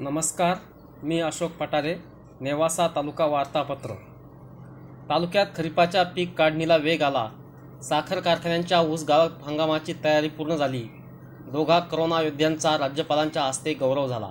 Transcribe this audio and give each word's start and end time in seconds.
नमस्कार 0.00 0.56
मी 1.02 1.20
अशोक 1.20 1.50
पटारे 1.50 1.94
नेवासा 2.40 2.88
तालुका 2.88 3.26
वार्तापत्र. 3.26 3.90
तालुक्यात 5.10 5.46
खरीपाच्या 5.56 6.02
पीक 6.02 6.38
काढणीला 6.38 6.76
वेग 6.76 7.02
आला. 7.02 7.28
साखर 7.82 8.20
कारखान्यांच्या 8.20 8.80
ऊस 8.80 9.04
गाळप 9.08 9.30
हंगामाची 9.44 9.94
तयारी 10.04 10.28
पूर्ण 10.28 10.56
झाली. 10.56 10.82
दोघा 11.52 11.78
करोना 11.78 12.22
योद्ध्यांचा 12.22 12.78
राज्यपालांच्या 12.78 13.42
हस्ते 13.42 13.74
गौरव 13.74 14.08
झाला. 14.08 14.30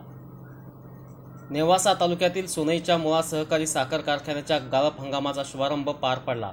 नेवासा 1.49 1.93
तालुक्यातील 1.93 2.47
सोनईच्या 2.47 2.97
मुळा 2.97 3.21
सहकारी 3.21 3.67
साखर 3.67 3.97
कारखान्याच्या 3.97 4.57
गाळप 4.57 4.99
हंगामाचा 4.99 5.43
शुभारंभ 5.45 5.89
पार 5.89 6.19
पडला. 6.19 6.51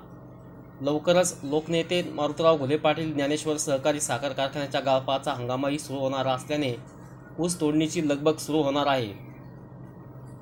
लवकरच 0.80 1.41
लोकनेते 1.42 2.03
मारुतराव 2.03 2.56
घुले 2.56 2.77
पाटील 2.77 3.14
ज्ञानेश्वर 3.14 3.56
सहकारी 3.56 4.01
साखर 4.01 4.28
कारखान्याच्या 4.28 4.80
गाळपाचा 4.80 5.33
हंगामही 5.33 5.78
सुरू 5.78 5.98
होणार 5.98 6.27
असल्याने 6.27 6.95
ऊस 7.41 7.61
तोडणीची 7.61 8.09
लगबग 8.09 8.37
सुरू 8.37 8.63
होणार 8.63 8.87
आहे. 8.87 9.27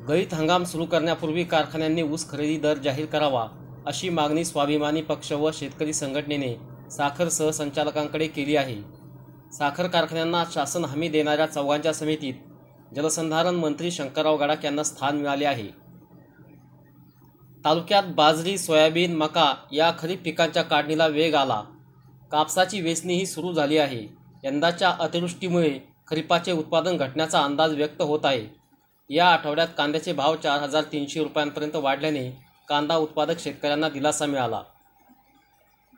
गळीत 0.09 0.35
हंगाम 0.35 0.65
सुरू 0.65 0.85
करण्यापूर्वी 0.85 1.45
कारखान्यांनी 1.45 2.03
ऊस 2.03 2.31
खरेदी 2.31 2.57
दर 2.57 2.79
जाहीर 2.79 3.07
करावा 3.07 3.49
अशी 3.87 4.09
मागणी 4.09 4.45
स्वाभिमानी 4.45 5.03
पक्ष 5.03 5.33
व 5.33 5.51
शेतकरी 5.55 5.93
संघटनेने 5.93 6.57
साखर 6.91 7.29
सहसंचालकांकडे 7.29 8.27
केली 8.27 8.57
आहे. 8.57 8.77
साखर 9.53 9.87
कारखान्यांना 9.87 10.45
शासन 10.53 10.85
हमी 10.85 11.09
देणाऱ्या 11.09 11.47
चौघांच्या 11.47 11.95
समितीत 11.95 12.35
जलसंधारण 12.97 13.55
मंत्री 13.55 13.91
शंकरराव 13.91 14.37
गडाख 14.37 14.65
यांना 14.65 14.83
स्थान 14.83 15.17
मिळाले 15.17 15.45
आहे. 15.45 15.69
तालुक्यात 17.65 18.03
बाजरी 18.09 18.59
सोयाबीन 18.59 19.17
मका 19.17 19.55
या 19.73 19.93
खरीप 19.99 20.23
पिकांच्या 20.25 20.63
काढणीला 20.63 21.07
वेग 21.07 21.35
आला. 21.35 21.63
कापसाची 22.33 22.81
वेचणीही 22.81 23.27
सुरू 23.27 23.53
झाली 23.53 23.79
आहे. 23.79 24.07
यंदाच्या 24.45 24.91
अतिवृष्टीमुळे 24.91 25.94
खरीपाचे 26.09 26.53
उत्पादन 26.53 26.97
घटण्याचा 26.97 27.43
अंदाज 27.43 27.75
व्यक्त 27.75 28.03
होत 28.03 28.21
आहे. 28.25 28.47
या 29.11 29.27
आठवड्यात 29.27 29.69
कांद्याचे 29.79 30.13
भाव 30.13 30.37
चार 30.37 30.61
हजार 30.61 30.83
तीनशे 30.83 31.23
रुपयांपर्यंत 31.23 31.77
वाढल्याने 31.77 32.31
कांदा 32.69 32.97
उत्पादक 32.97 33.39
शेतकऱ्यांना 33.39 33.89
दिलासा 33.89 34.27
मिळाला. 34.27 34.63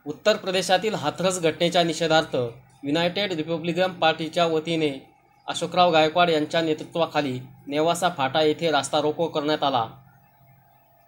उत्तर 0.07 0.37
प्रदेशातील 0.37 0.95
हाथरस 0.95 1.41
घटनेच्या 1.41 1.83
निषेधार्थ 1.83 2.37
युनायटेड 2.85 3.33
रिपब्लिकन 3.33 3.93
पार्टीच्या 3.93 4.47
वतीने 4.47 4.91
अशोकराव 5.47 5.93
गायकवाड 5.93 6.31
यांच्या 6.31 6.61
नेतृत्वाखाली 6.61 7.41
नेवासा 7.67 8.09
फाटा 8.09 8.43
येथे 8.43 8.71
रास्ता 8.71 9.01
रोको 9.01 9.27
करण्यात 9.27 9.63
आला. 9.63 9.85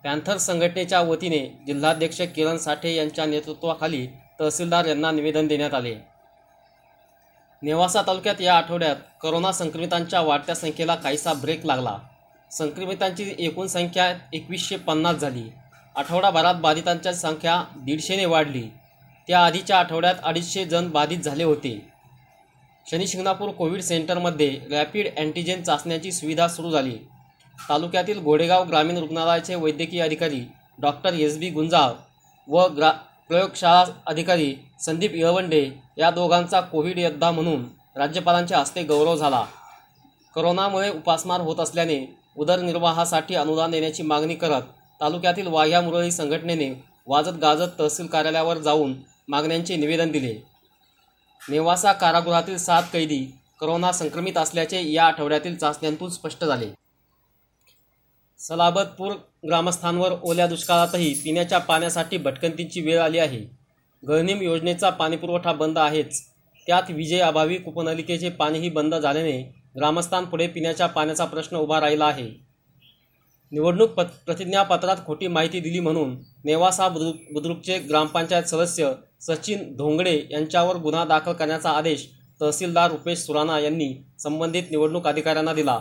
पॅन्थर 0.05 0.36
संघटनेच्या 0.36 1.00
वतीने 1.00 1.64
जिल्हाध्यक्ष 1.66 2.20
किरण 2.20 2.56
साठे 2.56 2.94
यांच्या 2.94 3.27
नेतृत्वाखाली 3.27 4.06
तहसीलदार 4.40 4.84
यांना 4.84 5.10
निवेदन 5.10 5.46
देण्यात 5.46 5.74
आले. 5.74 5.96
नेवासा 7.62 8.03
तालुक्यात 8.03 8.41
या 8.41 8.56
आठवड्यात 8.56 8.97
करोना 9.23 9.53
संक्रमितांच्या 9.53 10.20
वाढत्या 10.20 10.55
संख्येला 10.55 10.95
काहीसा 10.95 11.33
ब्रेक 11.33 11.67
लागला. 11.67 11.97
संक्रमितांची 12.51 13.34
एकूण 13.39 13.67
संख्या 13.67 14.14
एकवीसशे 14.33 14.77
पन्नास 14.77 15.17
झाली. 15.17 15.42
आठवडाभरात 15.97 16.55
बाधितांच्या 16.55 17.14
संख्या 17.14 17.64
दीडशेने 17.77 18.25
वाढली. 18.25 18.62
त्या 19.29 19.41
आधीच्या 19.41 19.79
आठवड्यात 19.79 20.14
अडीचशे 20.23 20.64
जण 20.64 20.91
बाधित 20.91 21.19
झाले 21.19 21.45
होते. 21.45 21.89
शनी 22.91 23.06
शिंगणापूर 23.06 23.51
कोविड 23.51 23.81
सेंटरमध्ये 23.81 24.61
रॅपिड 24.70 25.09
अँटीजेन 25.17 25.62
चाचण्याची 25.62 26.12
सुविधा 26.12 26.48
सुरू 26.48 26.70
झाली. 26.70 26.97
तालुक्यातील 27.69 28.20
घोडेगाव 28.20 28.64
ग्रामीण 28.64 28.97
रुग्णालयाचे 28.97 29.55
वैद्यकीय 29.55 30.03
अधिकारी 30.03 30.41
डॉक्टर 30.79 31.14
एस 31.14 31.39
बी 31.39 31.51
गुंजाळ 31.51 31.91
व 32.48 32.67
ग्रा 32.67 32.92
प्रयोगशाळा 33.28 33.84
अधिकारी 34.06 34.54
संदीप 34.80 35.14
येळवंडे 35.14 35.68
या 35.98 36.10
दोघांचा 36.10 36.60
कोविड 36.60 36.98
योद्धा 36.98 37.30
म्हणून 37.30 37.64
राज्यपालांच्या 37.96 38.58
हस्ते 38.58 38.82
गौरव 38.82 39.16
झाला. 39.16 39.44
करोनामुळे 40.34 40.90
उपासमार 40.90 41.40
होत 41.40 41.61
असल्याने 41.61 41.98
उदरनिर्वाहासाठी 42.36 43.34
अनुदान 43.34 43.70
देण्याची 43.70 44.02
मागणी 44.02 44.34
करत 44.34 44.62
तालुक्यातील 45.00 45.46
वाह्या 45.46 45.80
मुरळी 45.80 46.11
संघटनेने 46.11 46.70
वाजत 47.06 47.38
गाजत 47.42 47.78
तहसील 47.78 48.06
कार्यालयावर 48.06 48.58
जाऊन 48.58 48.94
मागण्यांचे 49.28 49.77
निवेदन 49.77 50.11
दिले. 50.11 50.34
नेवासा 51.48 51.92
कारागृहातील 51.92 52.56
सात 52.56 52.83
कैदी 52.92 53.24
करोना 53.61 53.92
संक्रमित 53.92 54.38
असल्याचे 54.38 54.83
या 54.92 55.05
आठवड्यातील 55.05 55.56
चाचण्यांतून 55.56 56.11
स्पष्ट 56.11 56.44
झाले. 56.44 56.67
सलाबतपूर 58.40 59.12
ग्रामस्थांवर 59.46 60.12
ओल्या 60.22 60.46
दुष्काळातही 60.46 61.12
पिण्याच्या 61.14 61.58
पाण्यासाठी 61.58 62.16
भटकंतींची 62.16 62.80
वेळ 62.80 62.98
आली 63.00 63.18
आहे. 63.18 63.40
गळणीम 64.02 64.42
योजनेचा 64.42 64.90
पाणीपुरवठा 64.90 65.52
बंद 65.52 65.78
आहेच. 65.78 66.20
त्यात 66.66 66.90
विजय 66.90 67.20
अभावी 67.20 67.56
कुपनलिकेचे 67.56 68.28
पाणीही 68.28 68.70
बंद 68.70 68.94
झाल्याने 68.94 69.40
ग्रामस्थांपुढे 69.76 70.46
पिण्याच्या 70.46 70.86
पाण्याचा 70.86 71.24
प्रश्न 71.24 71.56
उभा 71.56 71.80
राहिला 71.80 72.06
आहे. 72.06 72.28
निवडणूक 73.52 73.90
पत 73.90 74.04
प्रतिज्ञापत्रात 74.26 74.96
खोटी 75.06 75.26
माहिती 75.26 75.60
दिली 75.60 75.80
म्हणून 75.80 76.16
नेवासा 76.44 76.88
बुद्रुक 76.88 77.32
बुद्रुकचे 77.32 77.78
ग्रामपंचायत 77.78 78.44
सदस्य 78.44 78.92
सचिन 79.20 79.76
धोंगडे 79.76 80.16
यांच्यावर 80.30 80.76
गुन्हा 80.76 81.05
दाखल 81.05 81.32
करण्याचा 81.32 81.70
आदेश 81.70 82.08
तहसीलदार 82.40 82.90
रुपेश 82.90 83.18
सुराणा 83.18 83.58
यांनी 83.60 83.94
संबंधित 84.18 84.70
निवडणूक 84.70 85.06
अधिकाऱ्यांना 85.06 85.52
दिला. 85.55 85.80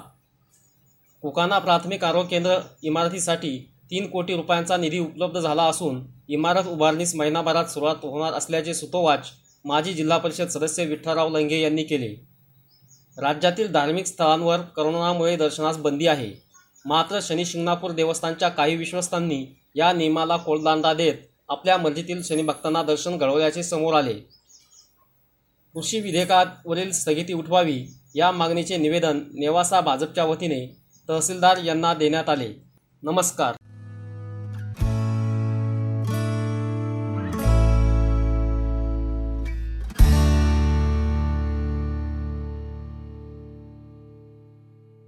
कोकाना 1.24 1.60
प्राथमिक 1.60 2.04
आरोग्य 2.04 2.30
केंद्र 2.30 2.58
इमारतीसाठी 2.84 3.58
तीन 3.92 4.08
कोटी 4.08 4.36
रुपयांचा 4.36 4.78
निधी 4.78 5.00
उपलब्ध 5.00 5.40
झाला 5.40 5.64
असून 5.64 6.02
इमारत 6.30 6.68
उभारणीस 6.68 7.16
महिनाभरात 7.16 7.66
सुरुवात 7.66 7.96
होणार 8.04 8.34
असल्याचे 8.34 8.74
सुतोवाच 8.74 9.32
माजी 9.66 9.94
जिल्हा 9.94 10.18
परिषद 10.18 10.48
सदस्य 10.48 10.86
विठ्ठलराव 10.86 11.30
लंगे 11.30 11.62
यांनी 11.62 11.84
केले. 11.84 12.14
राज्यातील 13.18 13.72
धार्मिक 13.72 14.06
स्थळांवर 14.06 14.62
करोनामुळे 14.76 15.36
दर्शनास 15.36 15.78
बंदी 15.78 16.08
आहे. 16.08 16.32
मात्र 16.86 17.20
शनी 17.22 17.46
शिंगणापूर 17.46 17.92
देवस्थानच्या 17.92 18.50
काही 18.50 18.76
विश्वस्तांनी 18.76 19.46
या 19.76 19.94
नियमाला 19.94 20.38
कोलदांडा 20.38 20.94
देत 20.94 21.14
आपल्या 21.50 21.78
मर्जीतील 21.78 22.22
शनीभक्तांना 22.24 22.84
दर्शन 22.84 23.18
घडवल्याचे 23.18 23.64
समोर 23.64 23.94
आले. 23.94 24.14
कृषी 25.76 26.00
विधेयकावरील 26.00 26.92
स्थगिती 26.92 27.34
उठवावी 27.34 27.86
या 28.16 28.32
मागणीचे 28.32 28.78
निवेदन 28.78 29.24
नेवासा 29.34 29.82
भाजपच्या 29.82 30.26
वतीने 30.26 30.87
तहसीलदार 31.10 31.58
यांना 31.58 31.94
देण्यात 31.94 32.30
आले. 32.30 32.50
नमस्कार. 33.04 33.56